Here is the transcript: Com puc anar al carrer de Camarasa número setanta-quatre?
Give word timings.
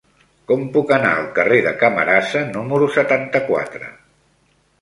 Com 0.51 0.63
puc 0.77 0.93
anar 0.95 1.11
al 1.17 1.27
carrer 1.35 1.59
de 1.67 1.73
Camarasa 1.83 2.43
número 2.57 2.91
setanta-quatre? 2.97 3.93